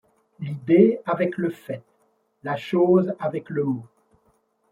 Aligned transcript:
L’idée 0.39 0.99
avec 1.05 1.37
le 1.37 1.51
fait, 1.51 1.83
la 2.41 2.55
chose 2.55 3.13
avec 3.19 3.51
le 3.51 3.65
mot 3.65 3.85